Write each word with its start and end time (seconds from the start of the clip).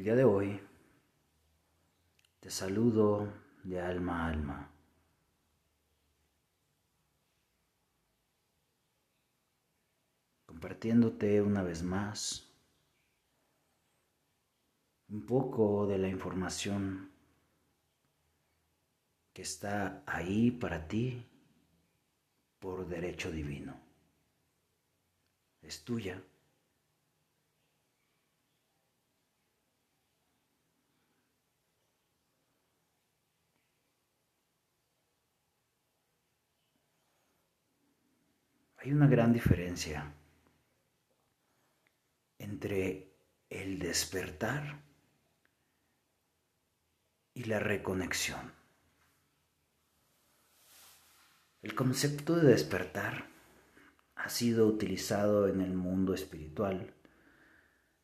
El 0.00 0.04
día 0.04 0.16
de 0.16 0.24
hoy 0.24 0.58
te 2.40 2.50
saludo 2.50 3.30
de 3.64 3.82
alma 3.82 4.24
a 4.24 4.28
alma. 4.28 4.72
Compartiéndote 10.46 11.42
una 11.42 11.62
vez 11.62 11.82
más 11.82 12.50
un 15.10 15.26
poco 15.26 15.86
de 15.86 15.98
la 15.98 16.08
información 16.08 17.10
que 19.34 19.42
está 19.42 20.02
ahí 20.06 20.50
para 20.50 20.88
ti 20.88 21.28
por 22.58 22.88
derecho 22.88 23.30
divino. 23.30 23.78
Es 25.60 25.84
tuya. 25.84 26.24
Hay 38.82 38.92
una 38.92 39.06
gran 39.06 39.30
diferencia 39.34 40.10
entre 42.38 43.12
el 43.50 43.78
despertar 43.78 44.80
y 47.34 47.44
la 47.44 47.58
reconexión. 47.58 48.54
El 51.60 51.74
concepto 51.74 52.36
de 52.36 52.48
despertar 52.48 53.26
ha 54.14 54.30
sido 54.30 54.66
utilizado 54.66 55.46
en 55.46 55.60
el 55.60 55.74
mundo 55.74 56.14
espiritual 56.14 56.94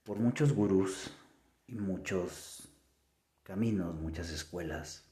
por 0.04 0.18
muchos 0.18 0.52
gurús 0.52 1.10
y 1.66 1.76
muchos 1.76 2.68
caminos, 3.44 3.94
muchas 3.94 4.28
escuelas, 4.28 5.08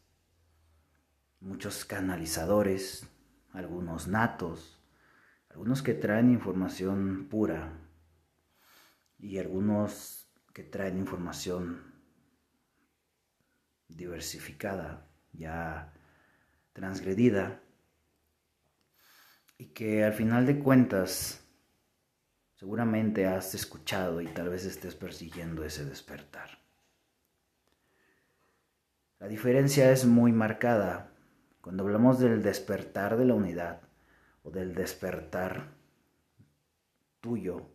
muchos 1.41 1.87
canalizadores, 1.87 3.09
algunos 3.55 4.09
natos, 4.09 4.74
algunos 5.55 5.83
que 5.83 5.95
traen 5.95 6.33
información 6.33 7.29
pura 7.31 7.79
y 9.21 9.39
algunos 9.39 10.29
que 10.53 10.65
traen 10.65 10.99
información 10.99 11.95
diversificada, 13.87 15.07
ya 15.33 15.93
transgredida, 16.73 17.63
y 19.57 19.67
que 19.67 20.03
al 20.03 20.13
final 20.13 20.45
de 20.45 20.59
cuentas 20.59 21.47
seguramente 22.57 23.29
has 23.29 23.55
escuchado 23.55 24.21
y 24.21 24.27
tal 24.27 24.49
vez 24.49 24.65
estés 24.65 24.97
persiguiendo 24.97 25.65
ese 25.65 25.85
despertar. 25.85 26.59
La 29.21 29.29
diferencia 29.29 29.93
es 29.93 30.05
muy 30.05 30.33
marcada 30.33 31.13
cuando 31.61 31.85
hablamos 31.85 32.19
del 32.19 32.43
despertar 32.43 33.17
de 33.17 33.27
la 33.27 33.35
unidad 33.35 33.94
o 34.45 34.51
del 34.51 34.75
despertar 34.75 35.73
tuyo 37.21 37.67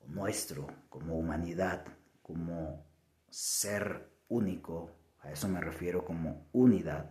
o 0.00 0.08
nuestro 0.08 0.66
como 0.88 1.18
humanidad, 1.18 1.84
como 2.22 2.86
ser 3.28 4.08
único, 4.28 4.96
a 5.20 5.32
eso 5.32 5.48
me 5.48 5.60
refiero 5.60 6.04
como 6.04 6.48
unidad, 6.52 7.10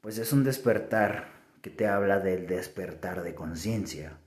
pues 0.00 0.18
es 0.18 0.32
un 0.32 0.44
despertar 0.44 1.28
que 1.62 1.70
te 1.70 1.86
habla 1.86 2.20
del 2.20 2.46
despertar 2.46 3.22
de 3.22 3.34
conciencia. 3.34 4.18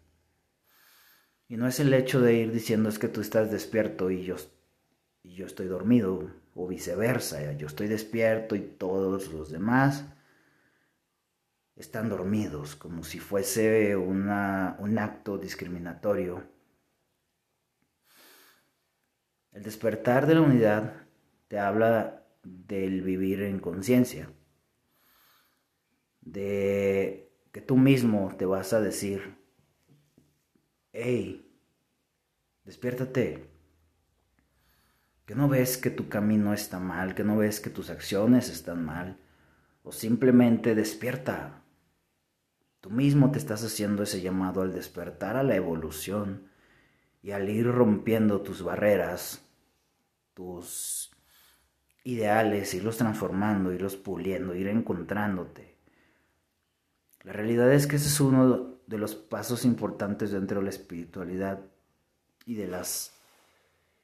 Y 1.48 1.58
no 1.58 1.68
es 1.68 1.80
el 1.80 1.94
hecho 1.94 2.22
de 2.22 2.34
ir 2.34 2.52
diciendo 2.52 2.90
es 2.90 2.98
que 2.98 3.09
tú 3.09 3.22
estás 3.22 3.52
despierto 3.52 4.09
y 4.09 4.24
yo, 4.24 4.38
y 5.24 5.36
yo 5.36 5.46
estoy 5.46 5.68
dormido, 5.68 6.32
o 6.54 6.68
viceversa, 6.68 7.54
yo 7.54 7.68
estoy 7.68 7.88
despierto 7.88 8.56
y 8.56 8.62
todos 8.62 9.31
los 9.31 9.50
demás 9.50 10.06
están 11.76 12.09
dormidos, 12.09 12.76
como 12.76 13.04
si 13.04 13.20
fuese 13.20 13.96
un 13.96 14.30
acto 14.30 15.38
discriminatorio. 15.38 16.44
El 19.52 19.64
despertar 19.64 20.28
de 20.28 20.36
la 20.36 20.42
unidad 20.42 21.08
te 21.48 21.59
habla 21.59 22.26
del 22.44 23.02
vivir 23.02 23.42
en 23.42 23.59
conciencia, 23.59 24.32
de 26.22 27.34
que 27.52 27.62
tú 27.62 27.78
mismo 27.78 28.34
te 28.38 28.46
vas 28.46 28.74
a 28.74 28.80
decir, 28.80 29.38
hey, 30.94 31.53
despiértate, 32.64 33.50
que 35.26 35.36
no 35.36 35.50
ves 35.50 35.78
que 35.78 35.90
tu 35.90 36.09
camino 36.09 36.53
está 36.53 36.80
mal, 36.80 37.16
que 37.16 37.24
no 37.24 37.38
ves 37.38 37.59
que 37.59 37.70
tus 37.70 37.90
acciones 37.90 38.50
están 38.50 38.86
mal, 38.86 39.20
o 39.84 39.92
simplemente 39.92 40.76
despierta, 40.76 41.60
Tú 42.81 42.90
mismo 42.90 43.31
te 43.31 43.38
estás 43.38 43.64
haciendo 43.64 44.02
ese 44.02 44.22
llamado 44.22 44.64
al 44.64 44.74
despertar 44.74 45.38
a 45.38 45.44
la 45.44 45.56
evolución 45.56 46.50
y 47.22 47.30
al 47.30 47.47
ir 47.47 47.68
rompiendo 47.68 48.42
tus 48.42 48.64
barreras, 48.64 49.46
tus 50.34 51.12
ideales, 52.03 52.74
irlos 52.74 52.97
transformando, 52.97 53.72
irlos 53.72 53.96
puliendo, 53.96 54.56
ir 54.56 54.68
encontrándote. 54.68 55.78
La 57.22 57.34
realidad 57.34 57.72
es 57.72 57.86
que 57.86 57.97
ese 57.97 58.08
es 58.08 58.20
uno 58.20 58.80
de 58.88 58.97
los 58.97 59.14
pasos 59.14 59.64
importantes 59.64 60.31
dentro 60.31 60.58
de 60.58 60.64
la 60.64 60.72
espiritualidad 60.72 61.59
y 62.47 62.56
de 62.56 62.68
las 62.68 63.14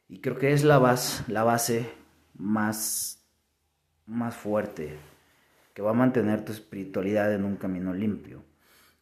y 0.08 0.22
creo 0.22 0.38
que 0.38 0.54
es 0.54 0.64
la 0.64 0.78
base, 0.78 1.24
la 1.32 1.44
base 1.44 1.92
más 2.36 3.26
más 4.06 4.36
fuerte 4.36 4.98
que 5.74 5.82
va 5.82 5.90
a 5.92 5.96
mantener 5.96 6.46
tu 6.46 6.52
espiritualidad 6.52 7.34
en 7.34 7.44
un 7.44 7.58
camino 7.58 7.94
limpio 7.94 8.47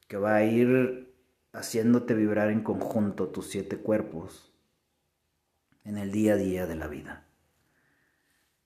que 0.08 0.18
va 0.18 0.36
a 0.36 0.44
ir 0.44 1.14
haciéndote 1.54 2.14
vibrar 2.14 2.50
en 2.50 2.62
conjunto 2.62 3.30
tus 3.30 3.48
siete 3.48 3.78
cuerpos 3.78 4.54
en 5.84 5.98
el 5.98 6.12
día 6.12 6.34
a 6.34 6.38
día 6.38 6.68
de 6.68 6.76
la 6.76 6.88
vida. 6.88 7.26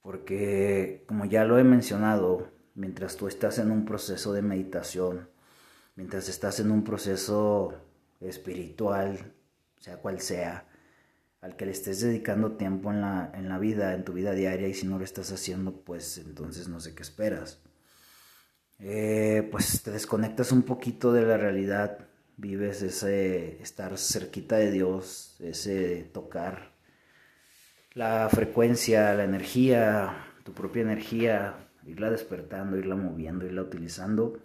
Porque, 0.01 1.03
como 1.07 1.25
ya 1.25 1.43
lo 1.45 1.59
he 1.59 1.63
mencionado, 1.63 2.51
mientras 2.73 3.17
tú 3.17 3.27
estás 3.27 3.59
en 3.59 3.71
un 3.71 3.85
proceso 3.85 4.33
de 4.33 4.41
meditación, 4.41 5.29
mientras 5.95 6.29
estás 6.29 6.59
en 6.59 6.71
un 6.71 6.83
proceso 6.83 7.73
espiritual, 8.21 9.33
sea 9.79 9.97
cual 9.97 10.19
sea, 10.21 10.65
al 11.41 11.55
que 11.55 11.65
le 11.65 11.71
estés 11.71 12.01
dedicando 12.01 12.53
tiempo 12.53 12.91
en 12.91 13.01
la, 13.01 13.31
en 13.33 13.49
la 13.49 13.59
vida, 13.59 13.93
en 13.93 14.03
tu 14.03 14.13
vida 14.13 14.33
diaria, 14.33 14.67
y 14.67 14.73
si 14.73 14.87
no 14.87 14.97
lo 14.97 15.03
estás 15.03 15.31
haciendo, 15.31 15.81
pues 15.81 16.17
entonces 16.17 16.67
no 16.67 16.79
sé 16.79 16.95
qué 16.95 17.03
esperas. 17.03 17.61
Eh, 18.79 19.47
pues 19.51 19.83
te 19.83 19.91
desconectas 19.91 20.51
un 20.51 20.63
poquito 20.63 21.11
de 21.11 21.25
la 21.25 21.37
realidad, 21.37 22.07
vives 22.37 22.81
ese 22.81 23.61
estar 23.61 23.97
cerquita 23.97 24.55
de 24.55 24.71
Dios, 24.71 25.35
ese 25.39 26.09
tocar 26.13 26.71
la 27.93 28.29
frecuencia, 28.29 29.13
la 29.13 29.25
energía, 29.25 30.25
tu 30.43 30.53
propia 30.53 30.83
energía, 30.83 31.69
irla 31.85 32.09
despertando, 32.09 32.77
irla 32.77 32.95
moviendo, 32.95 33.45
irla 33.45 33.63
utilizando. 33.63 34.39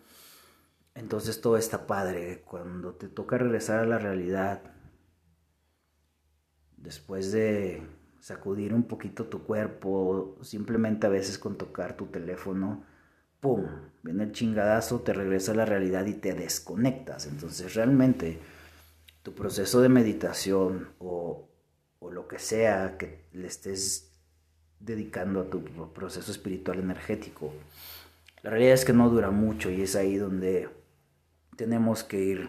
Entonces 0.94 1.40
todo 1.40 1.56
está 1.56 1.86
padre. 1.86 2.42
Cuando 2.44 2.94
te 2.94 3.08
toca 3.08 3.38
regresar 3.38 3.80
a 3.80 3.86
la 3.86 3.98
realidad, 3.98 4.62
después 6.76 7.32
de 7.32 7.82
sacudir 8.20 8.74
un 8.74 8.84
poquito 8.84 9.26
tu 9.26 9.44
cuerpo, 9.44 10.38
simplemente 10.42 11.06
a 11.06 11.10
veces 11.10 11.38
con 11.38 11.56
tocar 11.56 11.96
tu 11.96 12.06
teléfono, 12.06 12.84
¡pum! 13.44 13.66
Viene 14.02 14.24
el 14.24 14.32
chingadazo, 14.32 15.00
te 15.00 15.12
regresa 15.12 15.52
a 15.52 15.54
la 15.54 15.66
realidad 15.66 16.06
y 16.06 16.14
te 16.14 16.32
desconectas. 16.32 17.26
Entonces 17.26 17.74
realmente 17.74 18.38
tu 19.22 19.34
proceso 19.34 19.82
de 19.82 19.90
meditación 19.90 20.88
o, 20.98 21.46
o 21.98 22.10
lo 22.10 22.26
que 22.26 22.38
sea 22.38 22.96
que 22.96 23.26
le 23.32 23.46
estés 23.46 24.12
dedicando 24.80 25.40
a 25.40 25.50
tu 25.50 25.62
proceso 25.92 26.32
espiritual 26.32 26.78
energético, 26.78 27.52
la 28.42 28.48
realidad 28.48 28.72
es 28.72 28.86
que 28.86 28.94
no 28.94 29.10
dura 29.10 29.30
mucho 29.30 29.70
y 29.70 29.82
es 29.82 29.94
ahí 29.94 30.16
donde 30.16 30.70
tenemos 31.56 32.02
que 32.02 32.22
ir 32.22 32.48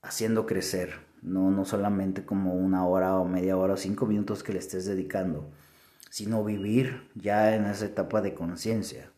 haciendo 0.00 0.46
crecer, 0.46 1.00
no, 1.20 1.50
no 1.50 1.66
solamente 1.66 2.24
como 2.24 2.54
una 2.54 2.86
hora 2.86 3.16
o 3.16 3.26
media 3.26 3.58
hora 3.58 3.74
o 3.74 3.76
cinco 3.76 4.06
minutos 4.06 4.42
que 4.42 4.54
le 4.54 4.58
estés 4.58 4.86
dedicando, 4.86 5.50
sino 6.08 6.44
vivir 6.44 7.10
ya 7.14 7.54
en 7.54 7.66
esa 7.66 7.84
etapa 7.84 8.22
de 8.22 8.32
conciencia 8.32 9.10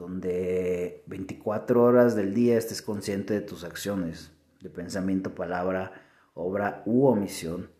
donde 0.00 1.04
24 1.06 1.82
horas 1.82 2.16
del 2.16 2.32
día 2.32 2.56
estés 2.56 2.80
consciente 2.80 3.34
de 3.34 3.42
tus 3.42 3.64
acciones, 3.64 4.32
de 4.62 4.70
pensamiento, 4.70 5.34
palabra, 5.34 5.92
obra 6.32 6.82
u 6.86 7.06
omisión. 7.06 7.70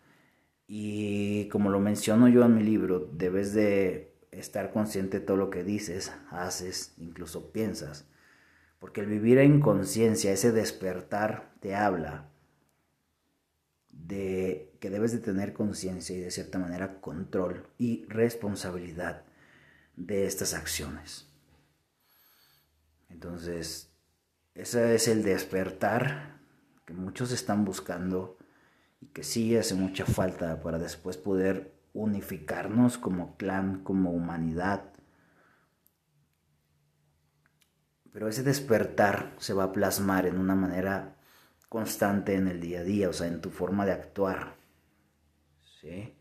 Y 0.66 1.48
como 1.48 1.70
lo 1.70 1.80
menciono 1.80 2.28
yo 2.28 2.44
en 2.44 2.54
mi 2.54 2.62
libro, 2.62 3.08
debes 3.12 3.54
de 3.54 4.14
estar 4.32 4.70
consciente 4.70 5.20
de 5.20 5.26
todo 5.26 5.38
lo 5.38 5.48
que 5.48 5.64
dices, 5.64 6.12
haces, 6.30 6.94
incluso 6.98 7.52
piensas. 7.52 8.06
Porque 8.78 9.00
el 9.00 9.06
vivir 9.06 9.38
en 9.38 9.60
conciencia, 9.60 10.30
ese 10.30 10.52
despertar, 10.52 11.54
te 11.60 11.74
habla 11.74 12.28
de 13.88 14.74
que 14.78 14.90
debes 14.90 15.12
de 15.12 15.18
tener 15.18 15.54
conciencia 15.54 16.14
y 16.14 16.20
de 16.20 16.30
cierta 16.30 16.58
manera 16.58 17.00
control 17.00 17.66
y 17.78 18.04
responsabilidad 18.08 19.24
de 19.96 20.26
estas 20.26 20.52
acciones. 20.52 21.29
Entonces, 23.10 23.92
ese 24.54 24.94
es 24.94 25.08
el 25.08 25.22
despertar 25.22 26.40
que 26.86 26.94
muchos 26.94 27.32
están 27.32 27.64
buscando 27.64 28.38
y 29.00 29.06
que 29.08 29.22
sí 29.22 29.56
hace 29.56 29.74
mucha 29.74 30.06
falta 30.06 30.62
para 30.62 30.78
después 30.78 31.16
poder 31.16 31.74
unificarnos 31.92 32.98
como 32.98 33.36
clan, 33.36 33.82
como 33.82 34.10
humanidad. 34.10 34.92
Pero 38.12 38.28
ese 38.28 38.42
despertar 38.42 39.34
se 39.38 39.54
va 39.54 39.64
a 39.64 39.72
plasmar 39.72 40.26
en 40.26 40.38
una 40.38 40.54
manera 40.54 41.16
constante 41.68 42.34
en 42.34 42.48
el 42.48 42.60
día 42.60 42.80
a 42.80 42.84
día, 42.84 43.08
o 43.08 43.12
sea, 43.12 43.28
en 43.28 43.40
tu 43.40 43.50
forma 43.50 43.86
de 43.86 43.92
actuar. 43.92 44.56
¿Sí? 45.80 46.16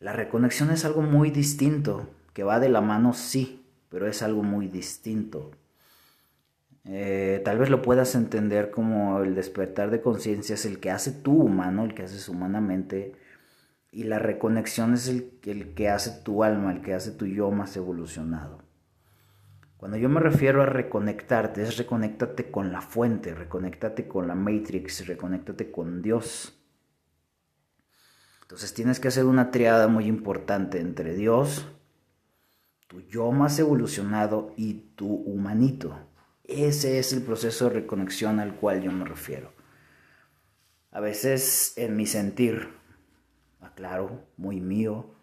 La 0.00 0.12
reconexión 0.12 0.70
es 0.70 0.84
algo 0.84 1.02
muy 1.02 1.30
distinto, 1.30 2.14
que 2.32 2.44
va 2.44 2.60
de 2.60 2.68
la 2.68 2.80
mano, 2.80 3.12
sí, 3.14 3.67
pero 3.88 4.06
es 4.06 4.22
algo 4.22 4.42
muy 4.42 4.68
distinto. 4.68 5.50
Eh, 6.84 7.42
tal 7.44 7.58
vez 7.58 7.68
lo 7.68 7.82
puedas 7.82 8.14
entender 8.14 8.70
como 8.70 9.20
el 9.22 9.34
despertar 9.34 9.90
de 9.90 10.00
conciencia 10.00 10.54
es 10.54 10.64
el 10.64 10.80
que 10.80 10.90
hace 10.90 11.12
tú 11.12 11.32
humano, 11.42 11.84
el 11.84 11.94
que 11.94 12.02
haces 12.02 12.28
humanamente, 12.28 13.12
y 13.90 14.04
la 14.04 14.18
reconexión 14.18 14.94
es 14.94 15.08
el, 15.08 15.38
el 15.44 15.74
que 15.74 15.88
hace 15.88 16.22
tu 16.22 16.44
alma, 16.44 16.72
el 16.72 16.82
que 16.82 16.94
hace 16.94 17.10
tu 17.10 17.26
yo 17.26 17.50
más 17.50 17.76
evolucionado. 17.76 18.62
Cuando 19.76 19.96
yo 19.96 20.08
me 20.08 20.20
refiero 20.20 20.62
a 20.62 20.66
reconectarte, 20.66 21.62
es 21.62 21.76
reconéctate 21.76 22.50
con 22.50 22.72
la 22.72 22.80
fuente, 22.80 23.34
reconéctate 23.34 24.08
con 24.08 24.26
la 24.26 24.34
Matrix, 24.34 25.06
reconéctate 25.06 25.70
con 25.70 26.02
Dios. 26.02 26.58
Entonces 28.42 28.74
tienes 28.74 28.98
que 28.98 29.08
hacer 29.08 29.24
una 29.24 29.50
triada 29.50 29.88
muy 29.88 30.06
importante 30.06 30.80
entre 30.80 31.14
Dios, 31.14 31.68
tu 32.88 33.02
yo 33.02 33.30
más 33.30 33.58
evolucionado 33.58 34.52
y 34.56 34.74
tu 34.96 35.06
humanito. 35.06 35.96
Ese 36.44 36.98
es 36.98 37.12
el 37.12 37.22
proceso 37.22 37.66
de 37.66 37.74
reconexión 37.74 38.40
al 38.40 38.56
cual 38.56 38.82
yo 38.82 38.90
me 38.90 39.04
refiero. 39.04 39.52
A 40.90 41.00
veces 41.00 41.74
en 41.76 41.96
mi 41.96 42.06
sentir, 42.06 42.70
aclaro, 43.60 44.26
muy 44.38 44.60
mío, 44.60 45.14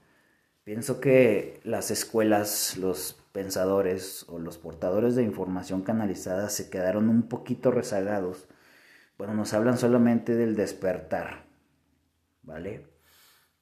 pienso 0.63 1.01
que 1.01 1.59
las 1.63 1.89
escuelas, 1.89 2.77
los 2.77 3.19
pensadores 3.31 4.25
o 4.29 4.37
los 4.37 4.59
portadores 4.59 5.15
de 5.15 5.23
información 5.23 5.81
canalizada 5.81 6.49
se 6.49 6.69
quedaron 6.69 7.09
un 7.09 7.27
poquito 7.27 7.71
rezagados. 7.71 8.47
Bueno, 9.17 9.33
nos 9.33 9.53
hablan 9.53 9.79
solamente 9.79 10.35
del 10.35 10.55
despertar, 10.55 11.47
¿vale? 12.43 12.94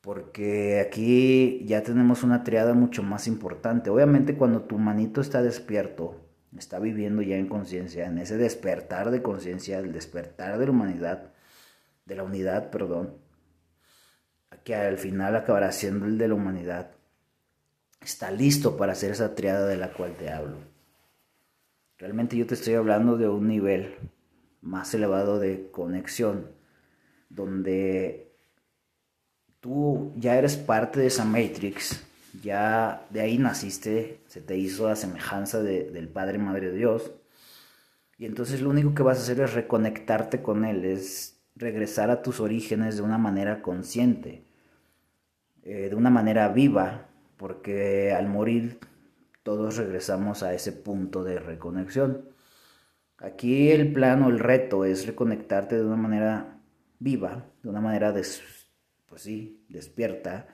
Porque 0.03 0.81
aquí 0.81 1.63
ya 1.65 1.81
tenemos 1.81 2.23
una 2.23 2.43
triada 2.43 2.73
mucho 2.73 3.03
más 3.03 3.25
importante. 3.25 3.89
Obviamente 3.89 4.35
cuando 4.35 4.63
tu 4.63 4.77
manito 4.77 5.21
está 5.21 5.41
despierto, 5.41 6.19
está 6.57 6.77
viviendo 6.77 7.21
ya 7.21 7.37
en 7.37 7.47
conciencia, 7.47 8.07
en 8.07 8.17
ese 8.17 8.35
despertar 8.35 9.11
de 9.11 9.21
conciencia, 9.21 9.79
el 9.79 9.93
despertar 9.93 10.59
de 10.59 10.65
la 10.65 10.71
humanidad, 10.71 11.31
de 12.03 12.15
la 12.17 12.23
unidad, 12.23 12.69
perdón, 12.69 13.15
que 14.65 14.75
al 14.75 14.97
final 14.97 15.37
acabará 15.37 15.71
siendo 15.71 16.05
el 16.05 16.17
de 16.17 16.27
la 16.27 16.33
humanidad, 16.33 16.91
está 18.01 18.29
listo 18.29 18.75
para 18.75 18.91
hacer 18.91 19.11
esa 19.11 19.35
triada 19.35 19.67
de 19.67 19.77
la 19.77 19.93
cual 19.93 20.15
te 20.17 20.29
hablo. 20.29 20.57
Realmente 21.97 22.35
yo 22.35 22.45
te 22.45 22.55
estoy 22.55 22.73
hablando 22.73 23.15
de 23.15 23.29
un 23.29 23.47
nivel 23.47 23.95
más 24.59 24.93
elevado 24.93 25.39
de 25.39 25.71
conexión, 25.71 26.51
donde 27.29 28.32
tú 29.63 30.11
ya 30.17 30.35
eres 30.35 30.57
parte 30.57 30.99
de 30.99 31.07
esa 31.07 31.23
Matrix, 31.23 32.03
ya 32.43 33.07
de 33.11 33.21
ahí 33.21 33.37
naciste, 33.37 34.19
se 34.27 34.41
te 34.41 34.57
hizo 34.57 34.89
a 34.89 34.97
semejanza 34.97 35.63
del 35.63 36.09
Padre 36.09 36.37
Madre 36.37 36.71
de 36.71 36.77
Dios. 36.77 37.13
Y 38.17 38.25
entonces 38.25 38.59
lo 38.59 38.69
único 38.69 38.93
que 38.93 39.03
vas 39.03 39.19
a 39.19 39.21
hacer 39.21 39.39
es 39.39 39.53
reconectarte 39.53 40.41
con 40.41 40.65
Él, 40.65 40.83
es 40.83 41.39
regresar 41.55 42.09
a 42.09 42.21
tus 42.21 42.41
orígenes 42.41 42.97
de 42.97 43.03
una 43.03 43.17
manera 43.17 43.61
consciente, 43.61 44.43
eh, 45.63 45.87
de 45.89 45.95
una 45.95 46.09
manera 46.09 46.49
viva, 46.49 47.07
porque 47.37 48.11
al 48.11 48.27
morir 48.27 48.79
todos 49.43 49.77
regresamos 49.77 50.43
a 50.43 50.53
ese 50.53 50.73
punto 50.73 51.23
de 51.23 51.39
reconexión. 51.39 52.25
Aquí 53.17 53.71
el 53.71 53.93
plano, 53.93 54.27
el 54.27 54.39
reto 54.39 54.83
es 54.83 55.07
reconectarte 55.07 55.77
de 55.77 55.85
una 55.85 55.95
manera 55.95 56.59
viva, 56.99 57.45
de 57.63 57.69
una 57.69 57.79
manera 57.79 58.11
de 58.11 58.25
pues 59.13 59.21
sí, 59.21 59.63
despierta, 59.69 60.47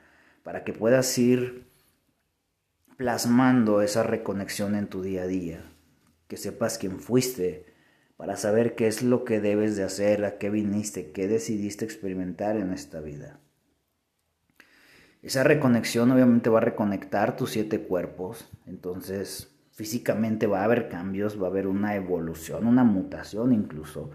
para 0.43 0.65
que 0.65 0.73
puedas 0.73 1.17
ir 1.17 1.69
plasmando 2.97 3.81
esa 3.81 4.03
reconexión 4.03 4.75
en 4.75 4.87
tu 4.87 5.01
día 5.01 5.21
a 5.21 5.27
día, 5.27 5.71
que 6.27 6.35
sepas 6.35 6.77
quién 6.77 6.99
fuiste, 6.99 7.73
para 8.17 8.35
saber 8.35 8.75
qué 8.75 8.87
es 8.87 9.01
lo 9.01 9.23
que 9.23 9.39
debes 9.39 9.77
de 9.77 9.83
hacer, 9.83 10.25
a 10.25 10.37
qué 10.37 10.49
viniste, 10.49 11.13
qué 11.13 11.29
decidiste 11.29 11.85
experimentar 11.85 12.57
en 12.57 12.73
esta 12.73 12.99
vida. 12.99 13.39
Esa 15.21 15.45
reconexión 15.45 16.11
obviamente 16.11 16.49
va 16.49 16.57
a 16.57 16.63
reconectar 16.63 17.37
tus 17.37 17.51
siete 17.51 17.83
cuerpos, 17.83 18.49
entonces 18.65 19.55
físicamente 19.71 20.47
va 20.47 20.59
a 20.59 20.65
haber 20.65 20.89
cambios, 20.89 21.41
va 21.41 21.47
a 21.47 21.49
haber 21.49 21.65
una 21.65 21.95
evolución, 21.95 22.67
una 22.67 22.83
mutación 22.83 23.53
incluso. 23.53 24.11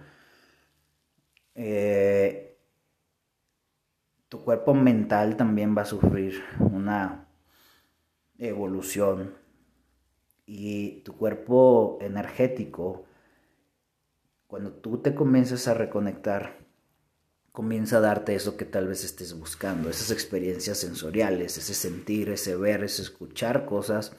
Eh, 1.55 2.54
tu 4.35 4.43
cuerpo 4.43 4.75
mental 4.75 5.37
también 5.37 5.77
va 5.79 5.83
a 5.83 5.85
sufrir 5.85 6.43
una 6.59 7.29
evolución 8.37 9.33
y 10.45 11.03
tu 11.03 11.17
cuerpo 11.17 11.99
energético, 12.01 13.05
cuando 14.49 14.73
tú 14.73 14.99
te 14.99 15.15
comienzas 15.15 15.69
a 15.69 15.75
reconectar, 15.75 16.59
comienza 17.53 17.99
a 17.99 18.01
darte 18.01 18.35
eso 18.35 18.57
que 18.57 18.65
tal 18.65 18.89
vez 18.89 19.05
estés 19.05 19.39
buscando, 19.39 19.89
esas 19.89 20.11
experiencias 20.11 20.79
sensoriales, 20.79 21.57
ese 21.57 21.73
sentir, 21.73 22.31
ese 22.31 22.57
ver, 22.57 22.83
ese 22.83 23.03
escuchar 23.03 23.65
cosas 23.65 24.17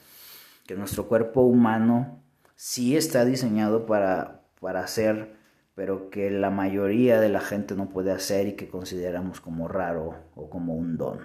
que 0.66 0.76
nuestro 0.76 1.08
cuerpo 1.08 1.42
humano 1.42 2.22
sí 2.54 2.96
está 2.96 3.26
diseñado 3.26 3.84
para, 3.84 4.46
para 4.62 4.80
hacer 4.80 5.36
pero 5.76 6.08
que 6.08 6.30
la 6.30 6.48
mayoría 6.48 7.20
de 7.20 7.28
la 7.28 7.42
gente 7.42 7.74
no 7.74 7.90
puede 7.90 8.10
hacer 8.10 8.48
y 8.48 8.56
que 8.56 8.66
consideramos 8.66 9.42
como 9.42 9.68
raro 9.68 10.14
o 10.34 10.48
como 10.48 10.74
un 10.74 10.96
don. 10.96 11.20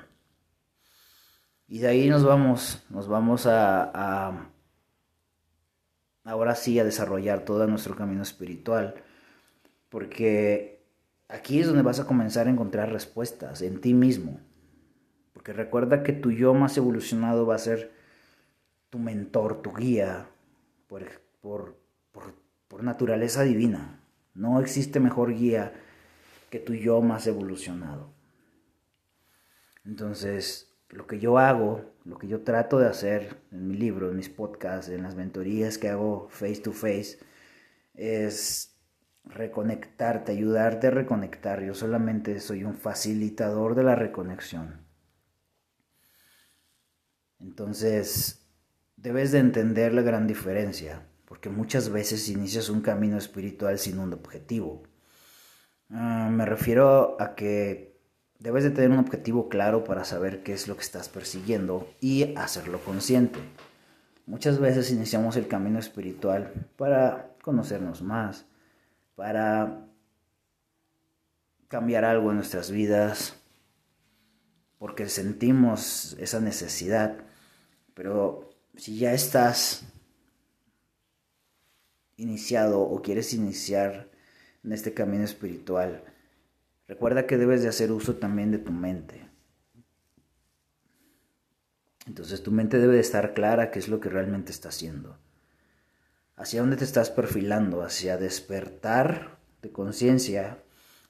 Y 1.70 1.80
de 1.80 1.88
ahí 1.88 2.10
nos 2.10 2.26
vamos, 2.26 2.84
nos 2.90 3.08
vamos 3.08 3.48
a, 3.48 4.50
ahora 6.26 6.56
sí 6.56 6.78
a 6.80 6.84
desarrollar 6.84 7.46
todo 7.46 7.66
nuestro 7.66 7.96
camino 7.96 8.24
espiritual, 8.24 8.96
porque 9.88 10.84
aquí 11.30 11.62
es 11.62 11.68
donde 11.68 11.82
vas 11.82 12.02
a 12.02 12.06
comenzar 12.06 12.48
a 12.48 12.52
encontrar 12.52 12.92
respuestas 12.92 13.62
en 13.62 13.80
ti 13.80 13.94
mismo, 13.94 14.42
porque 15.32 15.54
recuerda 15.54 16.04
que 16.04 16.12
tu 16.12 16.30
yo 16.30 16.54
más 16.54 16.76
evolucionado 16.76 17.46
va 17.46 17.56
a 17.56 17.60
ser 17.60 17.94
tu 18.90 19.00
mentor, 19.00 19.62
tu 19.62 19.74
guía, 19.74 20.28
por, 20.88 21.06
por, 21.40 21.78
por 22.68 22.84
naturaleza 22.84 23.44
divina. 23.44 24.01
No 24.34 24.60
existe 24.60 25.00
mejor 25.00 25.34
guía 25.34 25.74
que 26.50 26.60
tu 26.60 26.74
yo 26.74 27.02
más 27.02 27.28
evolucionado. 27.28 28.14
Entonces, 29.86 30.74
lo 30.90 31.08
que 31.08 31.20
yo 31.20 31.38
hago, 31.38 31.94
lo 32.06 32.18
que 32.18 32.28
yo 32.28 32.44
trato 32.44 32.80
de 32.80 32.88
hacer 32.88 33.42
en 33.52 33.68
mi 33.68 33.76
libro, 33.76 34.10
en 34.10 34.18
mis 34.18 34.30
podcasts, 34.30 34.90
en 34.92 35.04
las 35.04 35.16
mentorías 35.16 35.78
que 35.78 35.90
hago 35.90 36.28
face 36.30 36.62
to 36.62 36.72
face, 36.72 37.20
es 37.94 38.78
reconectarte, 39.24 40.32
ayudarte 40.32 40.88
a 40.88 40.92
reconectar. 40.92 41.64
Yo 41.64 41.74
solamente 41.74 42.40
soy 42.40 42.64
un 42.64 42.76
facilitador 42.76 43.76
de 43.76 43.84
la 43.84 43.96
reconexión. 43.96 44.86
Entonces, 47.40 48.48
debes 48.98 49.32
de 49.32 49.40
entender 49.40 49.94
la 49.94 50.04
gran 50.04 50.28
diferencia 50.28 51.08
porque 51.32 51.50
muchas 51.50 51.88
veces 51.88 52.28
inicias 52.28 52.68
un 52.68 52.82
camino 52.82 53.18
espiritual 53.18 53.80
sin 53.80 54.00
un 54.00 54.12
objetivo. 54.12 54.84
Ah, 55.90 56.28
me 56.30 56.46
refiero 56.46 57.16
a 57.22 57.36
que 57.36 57.98
debes 58.38 58.66
de 58.66 58.72
tener 58.72 58.92
un 58.92 59.00
objetivo 59.00 59.48
claro 59.48 59.86
para 59.86 60.04
saber 60.04 60.44
qué 60.44 60.52
es 60.52 60.68
lo 60.68 60.76
que 60.76 60.82
estás 60.82 61.08
persiguiendo 61.08 61.88
y 62.02 62.36
hacerlo 62.36 62.84
consciente. 62.84 63.40
Muchas 64.26 64.60
veces 64.60 64.92
iniciamos 64.92 65.38
el 65.38 65.48
camino 65.48 65.80
espiritual 65.80 66.68
para 66.76 67.34
conocernos 67.42 68.02
más, 68.02 68.46
para 69.16 69.88
cambiar 71.70 72.04
algo 72.04 72.32
en 72.32 72.36
nuestras 72.36 72.72
vidas, 72.72 73.38
porque 74.78 75.08
sentimos 75.08 76.18
esa 76.20 76.42
necesidad. 76.42 77.20
Pero 77.94 78.50
si 78.76 78.98
ya 78.98 79.14
estás 79.14 79.86
iniciado 82.22 82.82
o 82.82 83.02
quieres 83.02 83.34
iniciar 83.34 84.10
en 84.64 84.72
este 84.72 84.94
camino 84.94 85.24
espiritual, 85.24 86.04
Recuerda 86.92 87.26
que 87.26 87.38
debes 87.38 87.62
de 87.62 87.70
hacer 87.70 87.90
uso 87.90 88.18
también 88.18 88.52
de 88.52 88.58
tu 88.58 88.74
mente. 88.74 89.26
Entonces 92.06 92.44
tu 92.44 92.52
mente 92.52 92.80
debe 92.80 92.96
de 92.96 93.00
estar 93.00 93.34
clara 93.34 93.72
qué 93.72 93.80
es 93.80 93.88
lo 93.88 94.02
que 94.02 94.10
realmente 94.10 94.52
está 94.52 94.68
haciendo. 94.68 95.18
Hacia 96.36 96.60
dónde 96.60 96.76
te 96.76 96.84
estás 96.84 97.10
perfilando, 97.10 97.82
hacia 97.82 98.18
despertar 98.18 99.40
de 99.62 99.72
conciencia 99.72 100.62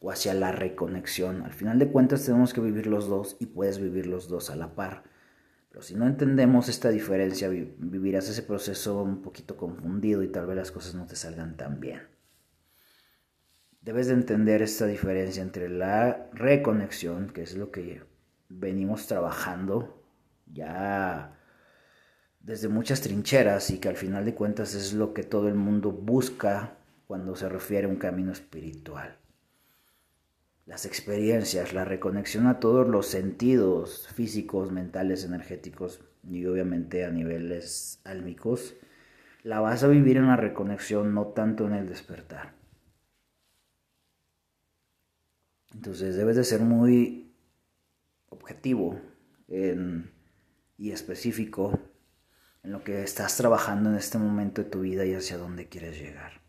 o 0.01 0.12
hacia 0.12 0.36
la 0.36 0.51
reconexión. 0.51 1.41
Al 1.41 1.53
final 1.53 1.80
de 1.80 1.88
cuentas 1.91 2.25
tenemos 2.25 2.53
que 2.53 2.62
vivir 2.62 2.86
los 2.86 3.08
dos 3.08 3.38
y 3.39 3.48
puedes 3.48 3.80
vivir 3.80 4.06
los 4.06 4.27
dos 4.27 4.51
a 4.51 4.56
la 4.56 4.75
par. 4.75 5.01
Pero 5.72 5.82
si 5.82 5.96
no 5.96 6.06
entendemos 6.06 6.68
esta 6.68 6.90
diferencia, 6.90 7.48
vivirás 7.48 8.28
ese 8.28 8.44
proceso 8.44 9.01
un 9.01 9.22
poquito 9.22 9.56
confundido 9.56 10.22
y 10.22 10.28
tal 10.28 10.46
vez 10.46 10.58
las 10.58 10.72
cosas 10.72 10.96
no 10.96 11.06
te 11.06 11.16
salgan 11.16 11.56
tan 11.56 11.80
bien. 11.80 12.01
Debes 13.80 14.08
de 14.08 14.13
entender 14.13 14.62
esta 14.62 14.86
diferencia 14.86 15.42
entre 15.42 15.70
la 15.70 16.30
reconexión, 16.34 17.32
que 17.32 17.44
es 17.44 17.56
lo 17.56 17.72
que 17.72 18.04
venimos 18.50 19.08
trabajando 19.08 20.04
ya 20.46 21.38
desde 22.42 22.68
muchas 22.68 23.00
trincheras 23.00 23.70
y 23.70 23.80
que 23.80 23.88
al 23.88 23.96
final 23.96 24.25
de 24.25 24.36
cuentas 24.36 24.75
es 24.75 24.92
lo 24.94 25.13
que 25.13 25.24
todo 25.24 25.48
el 25.48 25.56
mundo 25.56 25.92
busca 25.92 26.78
cuando 27.08 27.34
se 27.36 27.48
refiere 27.48 27.88
a 27.88 27.90
un 27.90 27.96
camino 27.96 28.34
espiritual. 28.34 29.21
Las 30.65 30.86
experiencias, 30.86 31.74
la 31.74 31.86
reconexión 31.86 32.48
a 32.48 32.60
todos 32.60 32.88
los 32.88 33.08
sentidos 33.08 34.08
físicos, 34.13 34.72
mentales, 34.72 35.24
energéticos 35.24 36.03
y 36.24 36.46
obviamente 36.46 37.03
a 37.03 37.12
niveles 37.12 38.00
álmicos, 38.03 38.75
la 39.44 39.60
vas 39.60 39.84
a 39.84 39.88
vivir 39.88 40.18
en 40.18 40.27
la 40.27 40.38
reconexión, 40.38 41.13
no 41.13 41.27
tanto 41.27 41.65
en 41.65 41.74
el 41.74 41.89
despertar. 41.89 42.53
Entonces 45.74 46.15
debes 46.15 46.36
de 46.36 46.44
ser 46.44 46.62
muy 46.62 47.34
objetivo 48.30 49.01
y 50.77 50.91
específico 50.91 51.80
en 52.63 52.72
lo 52.72 52.84
que 52.84 53.03
estás 53.03 53.36
trabajando 53.36 53.89
en 53.89 53.96
este 53.96 54.18
momento 54.18 54.62
de 54.63 54.70
tu 54.70 54.82
vida 54.82 55.06
y 55.06 55.13
hacia 55.15 55.38
dónde 55.38 55.68
quieres 55.68 55.98
llegar. 55.98 56.39